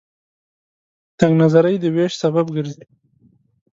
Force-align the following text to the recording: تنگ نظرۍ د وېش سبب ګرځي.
تنگ 1.17 1.33
نظرۍ 1.41 1.75
د 1.79 1.85
وېش 1.95 2.13
سبب 2.23 2.45
ګرځي. 2.55 2.85